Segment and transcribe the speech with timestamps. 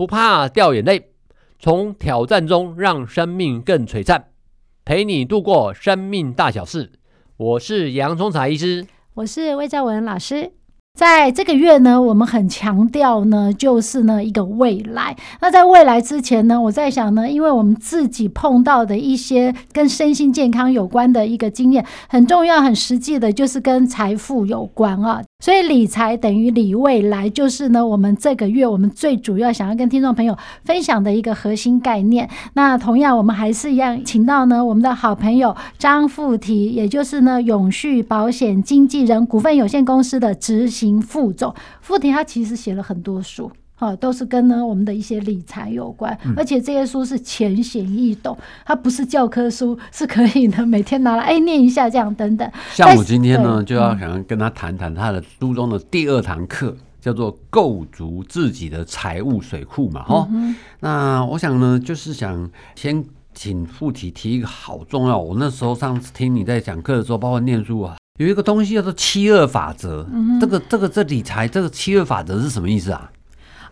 [0.00, 1.10] 不怕掉眼泪，
[1.58, 4.28] 从挑战中让生命更璀璨，
[4.82, 6.92] 陪你度过生命大小事。
[7.36, 10.52] 我是洋葱茶医师，我是魏兆文老师。
[10.98, 15.14] 在这个月呢，我们很强调呢，就是呢一个未来。
[15.42, 25.22] 那在未来之前呢，我在想呢，因为我们自己碰到的一些跟身心健康有关的一个经验，很重要、很实际的，就是跟财富有关啊。
[25.40, 32.28] 所以理财等于理未来，就是呢，我们这个月我们最主要想要跟听众朋友分享的一个核心概念。
[32.52, 41.54] 那同样，我们还是一样，请到呢我们的好朋友张富提，也就是呢永续保险经纪人股份有限公司的执行副总。
[41.80, 43.50] 富提他其实写了很多书。
[43.80, 52.48] 啊，都是跟呢我们的一些理财有关，嗯、而且这些书是浅显易懂，它不是教科书，是可以呢每天拿来哎念一下这样等等。
[52.72, 60.54] 像我今天呢就要想跟他谈谈他的书中的第二堂课，叫做构筑自己的财务水库嘛，哈、嗯。
[60.80, 73.10] 那我想呢，就是想先请富提提一个好重要，我那时候上次听你在讲课的时候，包括念书啊，有一个东西叫做七二法则，嗯、这个这个这理财这个七二法则是什么意思啊？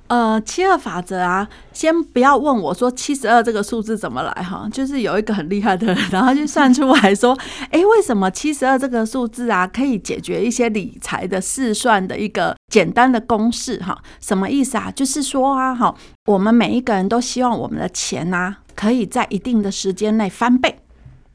[0.09, 7.39] 呃，七二法则啊，先不要问我说七十二这个数字怎么来哈，就是有一个很厉害的人，然后就算出来说，
[7.71, 13.97] 哎，为什么七十二这个数字啊，可以解决一些理财的试算的一个简单的公式哈？
[14.21, 14.91] 什么意思啊？
[14.91, 15.95] 就是说啊，哈，
[16.27, 20.79] 我们每一个人都希望我们的钱啊，可以在一定的时间内翻倍。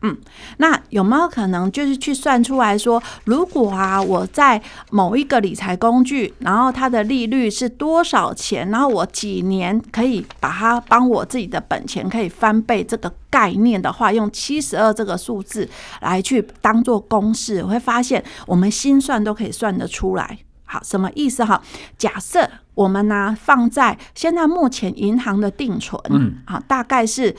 [0.06, 0.18] 嗯，
[0.58, 15.70] 那有没有可能就是去算出来说，如果啊，我在某一个理财工具，然后它的利率是多少钱，然后我几年可以把它帮我自己的本钱可以翻倍这个概念的话，用七十二这个数字
[16.02, 20.38] 来去当做公式，我会发现我们心算都可以算得出来。
[20.66, 21.62] 好，什么意思哈？
[21.98, 27.34] 假设我们呢、啊、放在现在目前银行的定存，嗯，好，大概是。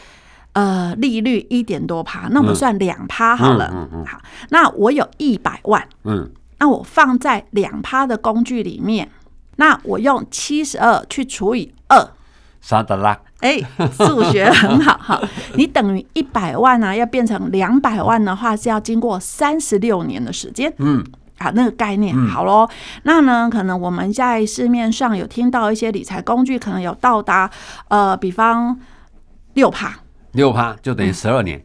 [0.55, 3.71] 呃，利率一点多趴，那我们算两趴好了。
[3.75, 4.21] 嗯嗯嗯、好，
[4.51, 9.11] 那我有一百万，嗯，那我放在两趴的工具里面，
[9.57, 12.09] 那我用七十二去除以二，
[12.61, 13.21] 啥的啦？
[13.41, 13.61] 哎，
[13.99, 15.21] 数学很好哈。
[15.55, 20.73] 你等于一百万呢、啊，要变成两百万的话，是要经过三十六年的时间。
[20.79, 21.05] 嗯，
[21.37, 22.69] 好，那个概念好喽。
[23.03, 27.51] 那呢，可能我们在市面上有听到一些理财工具，可能有到达
[27.89, 28.79] 呃，比方
[29.55, 29.99] 六趴。
[30.35, 31.65] 六趴就等于十二年，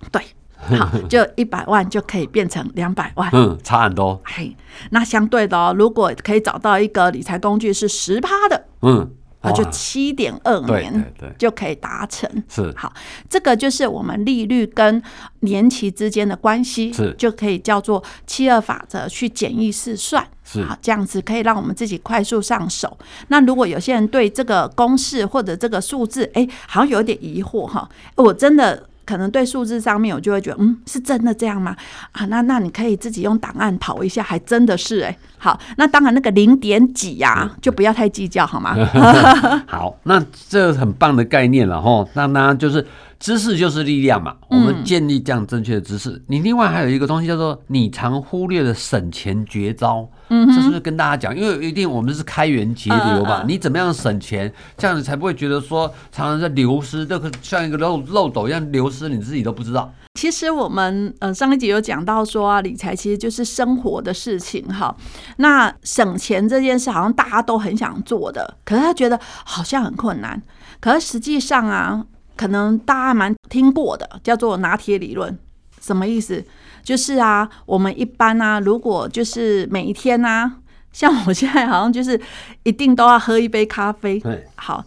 [0.00, 4.20] 嗯，对，好， 就一百万就可以变成两百万，嗯，差很多。
[4.24, 4.56] 嘿，
[4.90, 9.10] 那相对的哦，如果可以找到一个理财工具是十趴的，嗯。
[9.42, 12.28] 那就七点二年就可以达成。
[12.48, 12.92] 是好，
[13.28, 15.00] 这个就是我们利率跟
[15.40, 20.26] 年期之间的关系，是就可以叫做七二法则去简易试算。
[20.46, 22.96] 是好，这样子可以让我们自己快速上手。
[23.28, 28.86] 那如果有些人对这个公式或者这个数字，哎，好像有点疑惑哈，我真的。
[29.06, 31.76] 可能对数字上面，我就会觉得，嗯，是真的这样吗？
[32.10, 35.18] 啊，那那你可以自己用档案跑一下，还真的是哎、欸。
[35.38, 38.74] 好，那当然那个零点几呀、啊，就不要太计较，好吗？
[39.68, 42.04] 好，那这很棒的概念了哈。
[42.14, 42.84] 那那就是。
[43.18, 46.10] 知识就是力量嘛，我们建立这样正确的知识。
[46.10, 51.36] 嗯、你另外还有一个东西叫做你常忽略的省钱绝招，嗯，这是不是跟大家讲？
[51.36, 59.90] 因为一定我们是开源节流嘛，嗯、你怎么样省钱，这样你才不会觉得说常常在流失，这个像一个漏漏斗一样流失，你自己都不知道。
[60.14, 64.94] 其实我们呃上一集有讲到说啊，理财其实就是生活的事情哈。
[65.38, 70.42] 那省钱这件事好像大家都很想做的，可是他觉得好像很困难，
[70.80, 72.04] 可是实际上啊。
[72.36, 75.36] 可能大家蛮听过的，叫做拿铁理论，
[75.80, 76.44] 什么意思？
[76.82, 80.58] 就是啊，我们一般啊，如果就是每一天啊，
[80.92, 82.20] 像我现在好像就是
[82.62, 84.20] 一定都要喝一杯咖啡。
[84.20, 84.84] 对，好，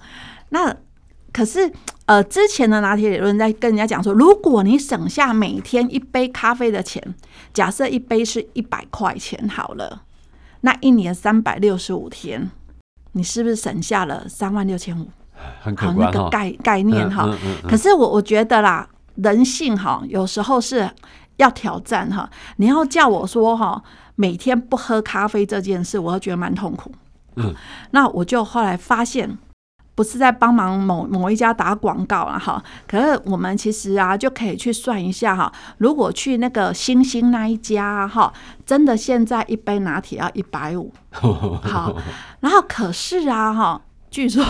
[0.50, 0.74] 那
[1.34, 1.72] 可是
[2.06, 7.04] 呃，之前的拿铁理论在跟人家讲说，如果你省下每天一杯咖啡的钱，
[7.54, 10.04] 假设一杯是一百块钱好了，
[10.62, 12.50] 那一年三百六十五天，
[13.12, 15.08] 你是不是省下了三万六千五？
[15.62, 17.28] 很可好，那个概概念哈，
[17.68, 20.90] 可是我我觉得啦，人性哈，有时候是
[21.38, 22.30] 要挑战哈。
[22.58, 23.82] 你要叫我说哈，
[24.16, 26.92] 每天不喝咖啡这件事，我会觉得蛮痛苦。
[27.36, 27.54] 嗯，
[27.92, 29.38] 那我就后来发现，
[29.96, 32.62] 不是在帮忙某某一家打广告啊，哈。
[32.88, 38.34] 可是我们其实啊，就可以去算一下哈，如果去那个星星那一家哈，
[38.66, 41.96] 真的现在一杯拿铁要一百五， 好，
[42.42, 44.44] 然后可是啊哈，据说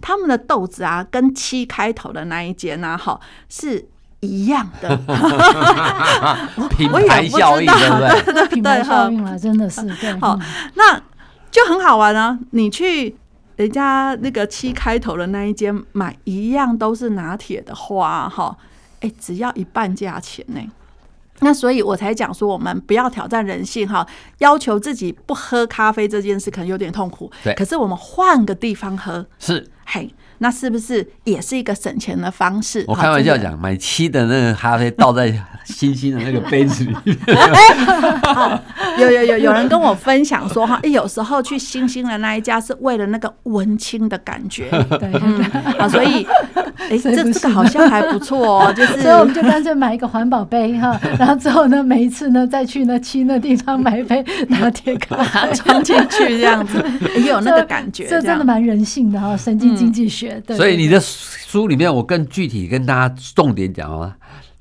[0.00, 3.88] 他们的豆子啊，跟七开头的那一间呢，哈是。
[4.20, 4.96] 一样的
[6.76, 8.34] 品牌效应，对不对？
[8.34, 10.12] 对品牌效应了，真的是对。
[10.18, 10.36] 好，
[10.74, 11.00] 那
[11.52, 12.36] 就很好玩啊！
[12.50, 13.14] 你去
[13.54, 18.56] 人家那个七开头的那一间买一样都是拿铁的花，哈，
[19.02, 20.60] 哎，只要一半价钱呢。
[21.40, 24.06] 那所以我才讲说，我们不要挑战人性哈，
[24.38, 27.30] 要求自己不喝咖啡这件事可能有点痛苦。
[27.44, 30.12] 对，可是我们换个地方喝是嘿。
[30.38, 32.84] 那是不是也是一个省钱的方式？
[32.86, 35.32] 我开玩笑讲，买七的那个咖啡倒在
[35.64, 37.16] 星星的那个杯子里面。
[37.26, 38.62] 哎，
[38.98, 44.70] 有有有有人跟我分享说哈，有时候去星星的那一家是为了那个文青的感觉。
[44.98, 45.12] 对，
[45.78, 46.26] 啊，所以
[46.88, 56.82] 哎，这这个好像还不错哦， 就是所以我们就干脆买一个环保杯哈，然后之后呢，每一次呢再去那七那地方买一杯拿铁咖啡装进去这样子，
[57.16, 60.27] 也有那个感觉，这真的蛮人性的哈，神经经济学。
[60.56, 64.12] 所以你的书里面，我更具体跟大家重点讲哦，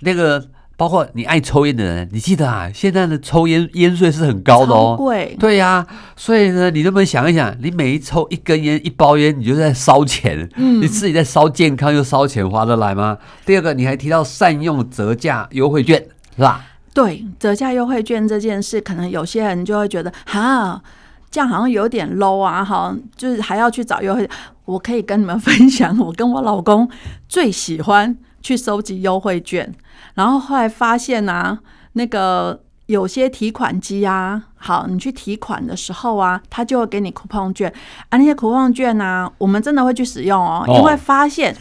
[0.01, 0.43] 那个
[0.75, 5.85] 包括你爱抽烟的人，你记得啊，现在的抽烟烟税是很高的哦，贵，对呀，
[6.15, 13.17] 所以呢，你能不能想一想，你每一抽一根烟一包烟，你就在烧钱，嗯，你自己在烧健康又烧钱，划得来吗？
[13.45, 15.99] 第二个，你还提到善用折价优惠券，
[16.35, 16.65] 是吧？
[16.93, 20.81] 对，折价优惠券这件事，可能有些人就会觉得，哈。
[21.29, 24.27] 这样好像有点 low 啊，哈，就是还要去找优惠。
[24.67, 26.89] 我可以跟你们分享，我跟我老公
[27.29, 29.73] 最喜欢去收集优惠券，
[30.15, 31.57] 然后后来发现啊，
[31.93, 37.73] 那个有些提款机啊，好，你去提款的时候啊，他就会给你 coupon 券
[38.09, 41.55] 啊，那些 coupon 券啊，我们真的会去使用哦，因为发现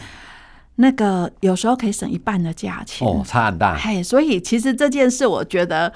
[0.75, 3.75] 那个有时候可以省一半的价钱哦，差很大。
[3.77, 5.93] 嘿，所以其实这件事，我觉得。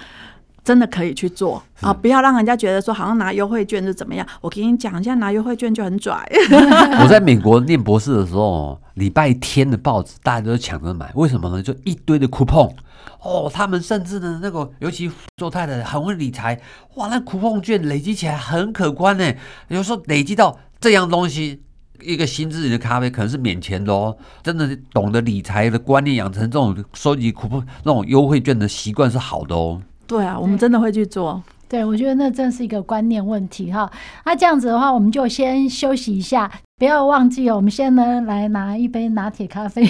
[0.64, 1.92] 真的可以去做啊！
[1.92, 4.26] 不要让人家觉得说好像拿优惠券是怎么样。
[4.42, 6.24] 我跟你讲，现在拿优惠券就很拽。
[7.02, 11.64] 我在美国念博士的时候，礼拜天的报纸大家都抢着买，为什么呢？
[11.64, 12.72] 就一堆的 coupon
[13.22, 16.60] 哦，他们甚至呢，那个尤其做太太很会理财，
[16.96, 19.34] 哇，那 coupon 券累积起来很可观呢。
[19.70, 21.64] 有时候累积到这样东西，
[22.02, 24.16] 一个新自己的咖啡可能是免钱的哦。
[24.44, 29.82] 真的懂得理财的观念，养成这种收集 coupon 那种优惠券的习惯是好的哦。
[30.12, 31.42] 对啊，我们真的会去做。
[31.70, 33.90] 对，我觉得那真是一个观念问题哈。
[34.26, 37.56] 那这样子的话，我们就先休息一下，不要忘记哦。
[37.56, 39.90] 我们先呢来拿一杯拿铁咖啡。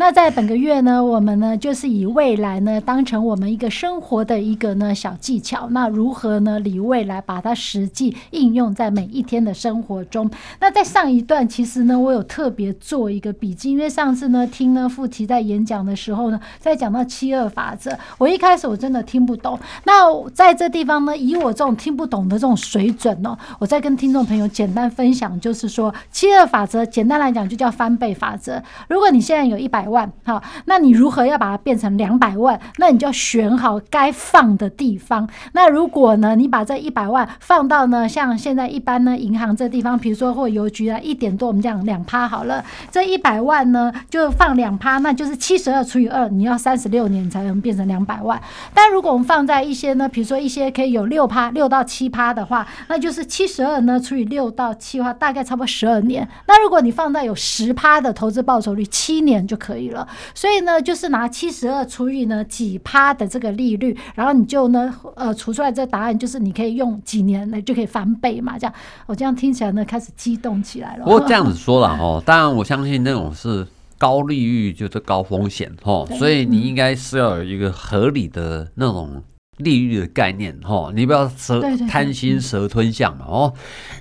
[0.00, 5.68] 那在本个月呢，我们呢就是以未来呢当成我们一个生活的一个呢小技巧。
[5.72, 10.30] 那如何呢理未来把它实际应用在每一天的生活中？
[10.58, 19.58] 那在上一段其实呢，我有特别做一个笔记，因为上次呢听呢富祺在演讲的时候呢，在讲到七二法则，我一开始我真的听不懂。
[19.84, 28.62] 那在这地方呢，以我这种听不懂的这种水准呢，我再跟听众朋友简单分享，就是说七二法则简单来讲就叫翻倍法则。
[28.88, 32.58] 如果你现在有一百万，好，那你如何要把它变成两百万？
[32.78, 35.28] 那你就要选好该放的地方。
[35.52, 42.64] 那如果呢，你把这一百万放到呢，像现在一般呢，银行这地方，比如说或邮局啊，一点多，我们讲两趴好了。
[42.90, 48.40] 这一百万呢，就放两趴，那就是七十二除以二，你要三十六年才能变成两百万。
[48.72, 56.28] 但如果我们放在一些呢，比如说一些可以有六趴、六到七趴的话，那就是七十二呢除以六到七的话，大概差不多十二年。
[56.46, 59.79] 那如果你放在有十趴的投资报酬率，七年就可以。
[59.88, 68.74] 了，所以呢，就是拿七十二除以呢几趴的这个利率，然后你就呢，呃，除出来这答案，就是你可以用几年呢就可以翻倍嘛，这样，
[69.06, 71.04] 我这样听起来呢开始激动起来了。
[71.04, 79.22] 不过这样子说了哦， 当然我相信那种是高利率就是高风险哦，所以你应该是要有一个合理的那种。
[79.60, 83.54] 利率的概念，哈，你不要蛇贪心蛇吞象嘛，哦，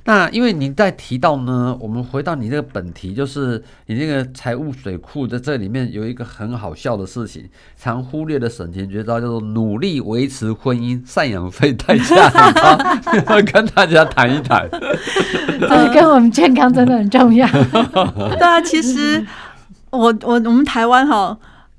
[0.06, 7.44] 那因为你在提到呢，我们回到你这个本题，就是你那个财务水库在这里面有一个很好笑的事情，
[7.78, 17.48] 常忽略的省钱绝招叫做努力维持婚姻赡养费代价很高，跟大家谈一谈，对，跟我们健康真的很 重要。
[17.48, 19.26] 对啊，其实
[19.90, 21.38] 我我我们台湾哈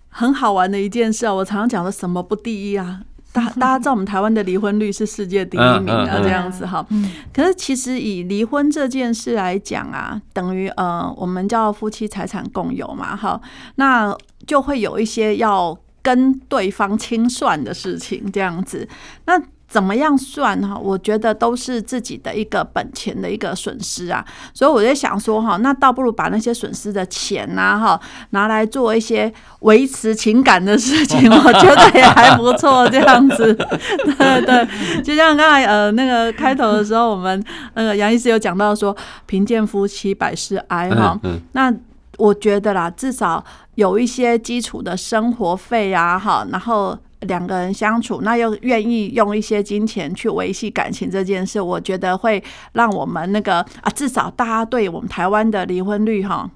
[0.08, 3.00] 很好玩的一件事啊，我常常讲的什么不第一啊。
[3.32, 6.84] 大 大家知道我们台湾的离婚率是世界第一名啊，这样子哈。
[7.32, 13.40] 可是其实以离婚这件事来讲啊，等于呃，我们叫夫妻财产共有嘛，哈，
[13.76, 18.88] 那就会有一些要跟对方清算的事情，这样子。
[19.26, 20.76] 那怎么样算哈？
[20.76, 24.22] 我觉得都是自己的一个本钱的一个损失啊。
[24.52, 28.00] 所以我在想说哈，那倒不如把那些损失的钱呐哈，
[28.30, 32.88] 拿来做一些维持情感的事情， 我觉得也还不错。
[32.88, 37.40] 这样子， 对对，就像刚才呃那个开头的时候，我们
[37.74, 38.96] 那个杨医师有讲到说，
[39.26, 41.16] 贫贱夫妻百事哀哈。
[41.52, 41.72] 那
[42.18, 43.44] 我觉得啦，至少
[43.76, 46.98] 有一些基础的生活费啊哈，然后。
[47.20, 56.50] 两个人相处，那又愿意用一些金钱去维系感情这件事，我觉得会让我们那个啊，至少大家对我们台湾的离婚率哈，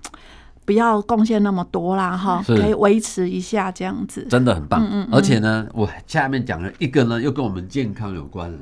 [0.65, 4.83] 不要贡献那么多啦哈，可以维持一下这样子，真的很棒。
[4.83, 8.59] 嗯嗯，而且呢，我下面讲了一个呢，又跟我们健康有关了，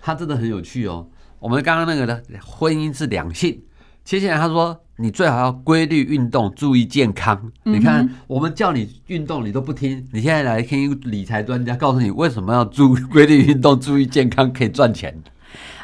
[0.00, 1.06] 它真的很有趣哦。
[1.38, 3.62] 我们刚刚那个呢，婚姻是两性。
[4.04, 7.52] 接下来他说：“你最好要规律运动，注意健康。
[7.64, 10.06] 你看，我们叫你运动，你都不听。
[10.10, 15.22] 你现在来听理财专家告诉你为什么要注规律运动，注意健康，可以赚钱。”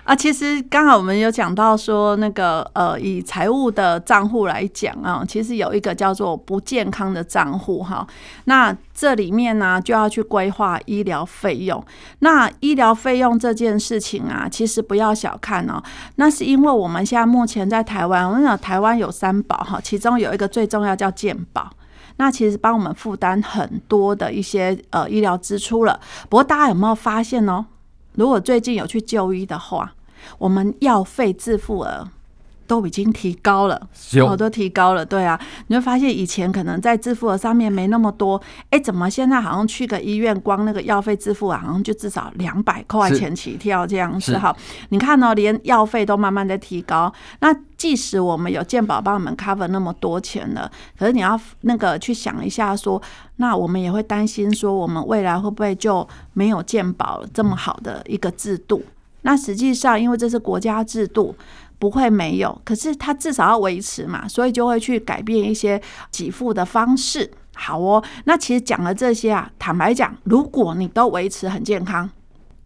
[0.04, 8.04] 啊，其实刚好我们有讲到说，那个呃，以财务的账户来讲啊，其实有一个叫做不健康的账户哈。
[8.46, 11.82] 那这里面呢，就要去规划医疗费用。
[12.18, 15.80] 那医疗费用这件事情啊，其实不要小看哦。
[16.16, 21.70] 那是因为我们现在目前在台湾，我们讲台湾有三宝哈，其中有一个最重要叫健保。
[22.16, 25.98] 那其实帮我们负担很多的一些呃医疗支出了。
[26.28, 27.64] 不过大家有没有发现呢？
[28.14, 29.94] 如果最近有去就医的话，
[30.38, 32.08] 我们药费自付额。
[32.72, 33.78] 都已经提高了，
[34.26, 44.56] 好多提高了，对啊，你会发现以前可能在支付额上面没那么多，哎，怎么现在好像去个医院，光那个药费支付啊好像就至少两百块钱起跳这样子哈？
[44.88, 53.02] 你看哦，连药费都慢慢的提高，那即使我们有健保帮我们 cover 那么多钱了，可是你要那个去想一下说，
[53.36, 58.82] 那我们也会担心说，我们未来会不会就没有健保这么好的一个制度？
[59.24, 61.32] 那实际上，因为这是国家制度，
[61.82, 67.28] 不会没有，可是它至少要维持嘛，所以就会去改变一些给付的方式。
[67.56, 72.08] 好哦，那其实讲了这些啊，坦白讲，如果你都维持很健康。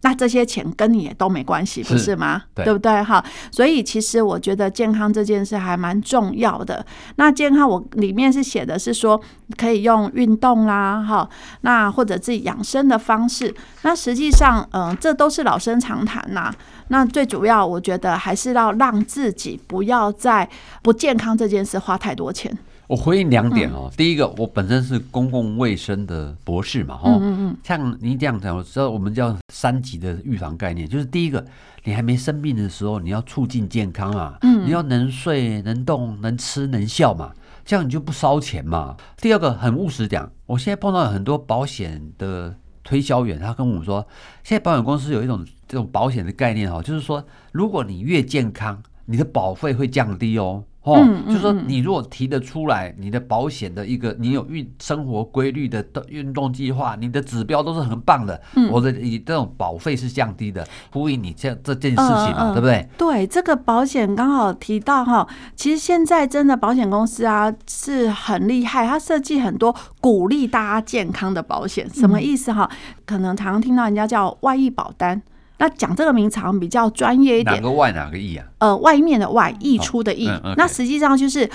[0.01, 2.43] 那这些钱跟你也都没关系，不是吗？
[2.53, 3.01] 对，对不对？
[3.03, 6.85] 哈，所以其实我觉得健康这件事还蛮重要的。
[7.15, 9.19] 那健康我里面是写的是说，
[9.57, 11.27] 可以用运动啦，哈，
[11.61, 13.53] 那或者自己养生的方式。
[13.81, 16.53] 那实际上，嗯，这都是老生常谈呐。
[16.89, 20.47] 那最主要，我觉得还是要让自己不要在
[20.81, 22.55] 不健康这件事花太多钱。
[22.87, 27.19] 我回应两点哦，第一个，我本身是公共卫生的博士嘛，哈，
[27.61, 31.45] 像你这样讲，我知道我们叫三级的预防概念，就是第一个，
[31.83, 37.33] 你还没生病的时候，你要促进健康啊，你要能睡、能动、能吃、能笑嘛，
[37.65, 38.95] 这样你就不烧钱嘛。
[39.17, 44.07] 第二个，很务实讲，我现在碰到很多保险的推销员，他跟我说，
[44.45, 50.63] 现在保险公司有一种这种保险的概念哈，就是说，如果你越健康，你的保费会降低哦。
[50.83, 58.41] 哦，就是说，你如果提得出来，你的保险的一个，你有运生活规律的运动计划，你的指标都是很棒的。
[58.55, 62.87] 嗯，我的以这种保费是降低的，呼应你这这件事情嘛，对不对？
[62.97, 72.71] 对，这个保险刚好提到哈，其实现在真的保险公司啊是很厉害，它设计很多鼓励大家健康的保险，什么意思哈？
[73.05, 75.21] 可能常常听到人家叫外溢保单。
[75.59, 78.45] 那讲这个名词比较专业一点，哪个外哪个溢啊？
[78.59, 80.27] 呃，外面的外，溢出的溢。
[80.27, 81.49] 哦嗯 okay、那实际上就是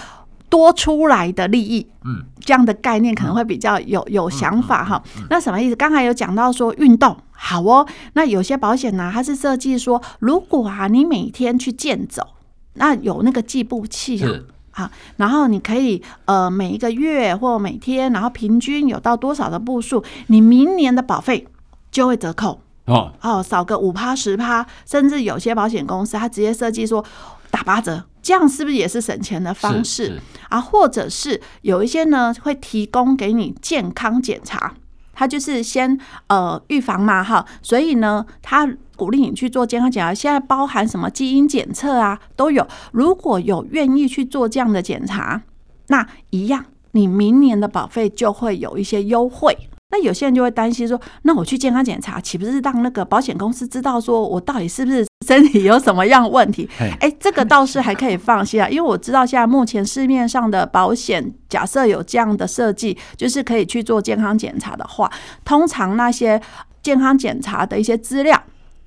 [0.49, 1.87] 多出来的利益。
[2.05, 5.01] 嗯，这样的概念可能会比较有有想法哈。
[5.31, 5.77] 那什么意思？
[5.77, 7.87] 刚才有讲到说运动好哦。
[8.15, 12.27] 那有些保险呢、啊，它是设计说，如果啊你每天去健走，
[12.75, 14.29] 那有那个计步器啊，
[14.73, 21.47] 好，然后你可以呃每一个月或每天，然后平均有到多少的步数，你明年的保费
[21.93, 22.61] 就会折扣。
[22.87, 27.05] 哦哦，少个五趴十趴，甚至有些保险公司它直接设计说
[27.51, 30.61] 打八折，这样是不是也是省钱的方式啊？
[30.61, 34.75] 或者是有一些呢会提供给你健康检查，
[35.13, 42.67] 它就是先呃预防嘛哈，所以呢它鼓励你去做健康检查，现在包含什么基因检测啊都有。
[42.91, 45.43] 如果有愿意去做这样的检查，
[45.89, 49.57] 那一样你明年的保费就会有一些优惠。
[49.93, 56.67] 那有些人就会担心说，那我去健康检查，岂不是让那个保险公司知道说我到底是不是身体有什么样问题？
[56.79, 65.13] 哎，这个倒是还可以放心啊，因为我知道现在目前市面上的保险，假设有这样的设计，就是可以去做健康检查的话，
[65.45, 66.41] 通常那些
[66.83, 68.43] 健康检查的一些资料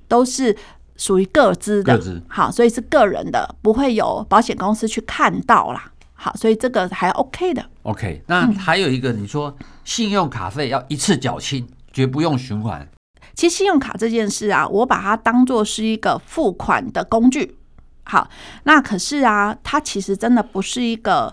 [0.08, 0.56] 都是
[0.96, 5.92] 属于个资的，好，所以是个人的，不会有保险公司去看到啦。
[6.14, 7.64] 好，所以这个还 OK 的。
[7.82, 9.56] OK，那还有一个，你说。
[9.86, 12.86] 信用卡费要一次缴清，绝不用循环。
[13.34, 17.56] 其实信用卡这件事啊，我把它当做是一个付款的工具。
[18.02, 18.28] 好，
[18.64, 21.32] 那可是啊，它其实真的不是一个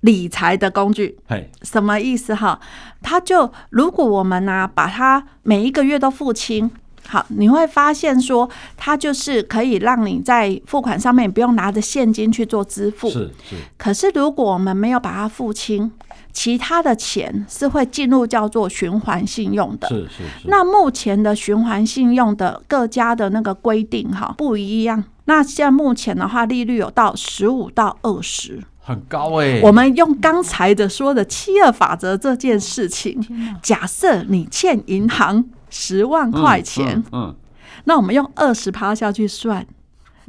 [0.00, 1.18] 理财的工具。
[1.26, 2.60] 嘿，什么意思哈？
[3.00, 6.70] 它就如果我们呢、啊，把它每一个月都付清。
[7.06, 13.08] 好，你会发现说，它就是可以让你在付款上面不用拿着现金去做支付。
[13.08, 13.56] 是是。
[13.78, 15.90] 可是如果我们没有把它付清，
[16.32, 19.88] 其他的钱是会进入叫做循环信用的。
[19.88, 20.48] 是是是。
[20.48, 25.02] 那目前的循环信用的各家的那个规定哈不一样。
[25.24, 29.62] 那现在目前的话，利率有到十五到二十，很高哎、欸。
[29.62, 33.20] 我们用刚才的说的七二法则这件事情，
[33.62, 35.44] 假设你欠银行。
[35.70, 37.36] 十万块钱，嗯，嗯，
[37.84, 39.66] 那我们用二十趴下去算，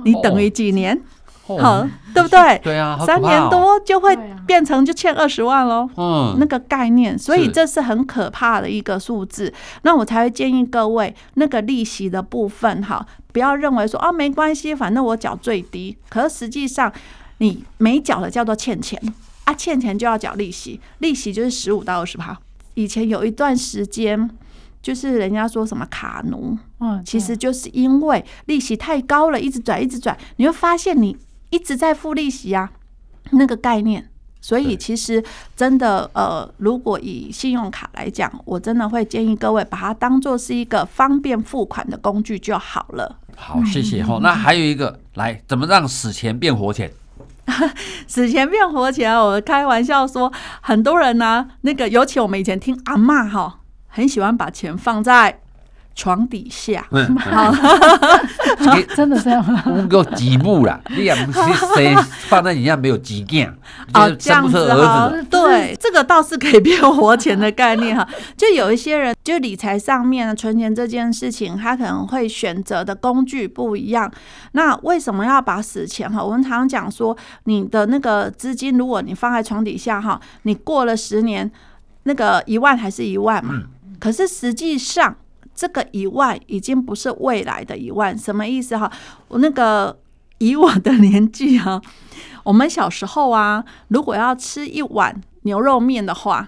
[0.03, 0.93] 你等于几年？
[0.97, 1.01] 哦
[1.57, 2.59] 哦，对不对？
[2.63, 5.89] 对啊，三年多就会变成就欠二十万喽。
[5.95, 9.53] 嗯，那个概念，所以这是很可怕的一个数字。
[9.83, 15.97] 那我才会建议各位，那个利息的部分哈，不要认为说啊没关系，反正我缴最低。
[16.09, 16.91] 可是实际上，
[17.37, 19.01] 你没缴的叫做欠钱
[19.45, 22.37] 啊，欠钱就要缴利息，利息就是十五到二十趴。
[22.73, 24.29] 以前有一段时间。
[24.81, 31.17] 就是人家说什么卡奴，嗯，其实就是因为利息太高了，一直转，一直转，你会发现你
[31.49, 32.71] 一直在付利息啊，
[33.31, 34.09] 那个概念。
[34.41, 35.21] 所以其实
[35.53, 43.17] 真的，呃，如果以信用卡来讲，我真的会建议各位把它当做是一个方便付款的工具就好了。
[43.35, 44.17] 好，谢谢哈。
[44.21, 46.89] 那还有一个，来，怎么让死钱变活钱？
[48.07, 53.59] 死钱变活钱，我开玩笑说，很多人呢、啊，那个尤其我们以前听阿嬷哈。
[53.91, 55.41] 很喜欢把钱放在
[55.99, 57.53] 床底下，嗯，好，
[58.95, 61.39] 真的这样，我够几步啦， 你也不是
[61.75, 61.93] 谁
[62.29, 63.53] 放在你下没有几件，
[63.93, 68.07] 哦，这样子哈，对，这个倒是可以变活钱 的概念哈。
[68.37, 74.09] 就有一些人，就理财上面存钱这件事情，他可能会选择的工具不一样。
[74.53, 76.23] 那为什么要把死钱哈？
[76.23, 81.51] 我们常常讲说，你的那个资金，如果你放在床底下哈，你过了十年，
[82.03, 83.63] 那个一万还是一万嘛。
[83.99, 85.13] 可是实际上，
[85.59, 88.89] 这个一万已经不是未来的一万，什么意思哈？
[89.27, 89.99] 我那个
[90.37, 91.81] 以我的年纪哈，
[92.45, 96.47] 我们小时候啊，如果要吃一碗牛肉面的话，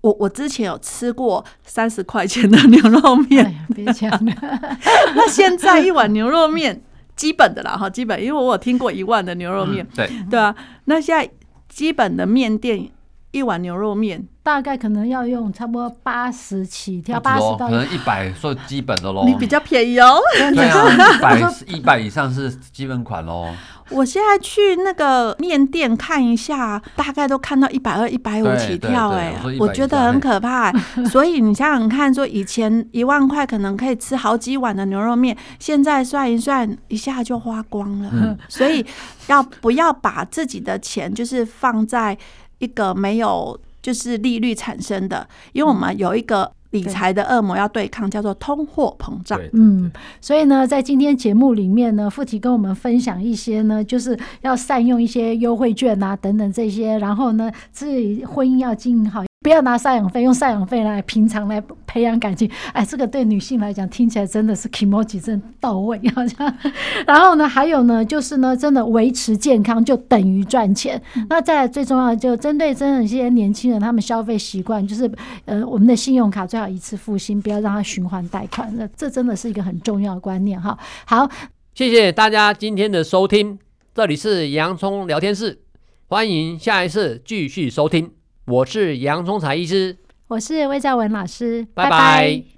[0.00, 4.32] 我我之前有吃过三十块钱的牛肉面，别讲了。
[5.14, 6.82] 那现在一碗牛肉面
[7.14, 10.52] 基本的啦哈，基本，因为我有听过一万的牛肉面，对对啊。
[10.86, 11.30] 那现在
[11.68, 12.90] 基本的面店
[13.32, 14.28] 一碗牛肉面。
[14.44, 19.24] 大概可能要用差不多八十起跳，八十到可能一百算基本的喽。
[19.24, 20.18] 你比较便宜哦。
[20.36, 23.50] 对啊， 一百一百以上是基本款喽。
[23.90, 30.72] 我现在去那个面店看一下，大概都看到一百二、一百五起跳，哎，我觉得很可怕。
[31.08, 38.10] 所以你想想看，说以前一万块可能可以吃好几碗的牛肉面，现在算一算，一下就花光了。
[38.12, 38.84] 嗯、所以
[39.28, 42.18] 要不要把自己的钱就是放在
[42.62, 43.60] 一个没有？
[43.82, 49.40] 就是利率产生的，因为我们有一个理财的恶魔要对抗，叫做通货膨胀。
[49.54, 59.24] 嗯，所以呢，在今天节目里面呢，富提跟我们分享一些呢，就是要善用一些优惠券啊等等这些，然后呢，自己婚姻要经营好。
[59.42, 62.48] 不要拿赡养费，用赡养费来平常来培养感情。
[62.72, 66.54] 哎，这个对女性来讲听起来真的是 kimochi 真到位，好像。
[67.06, 71.00] 然后呢，还有呢，就是呢，真的维持健康就等于赚钱。
[71.16, 75.10] 嗯、那再来最重要的，就针对真的一些年轻人，他们消费习惯就是，
[75.44, 78.72] 呃，我们的信用卡最好一次付清，不要让它循环贷款。
[78.76, 80.78] 那这真的是一个很重要的观念哈。
[81.04, 81.28] 好，
[81.74, 83.58] 谢谢大家今天的收听，
[83.92, 85.58] 这里是洋葱聊天室，
[86.06, 88.21] 欢迎下一次继续收听。
[88.44, 91.90] 我是杨忠才医师，我是魏兆文老师，拜拜。
[91.90, 92.52] 拜拜。